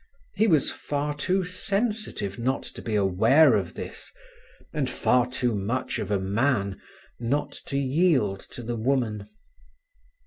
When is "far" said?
0.71-1.15, 4.89-5.27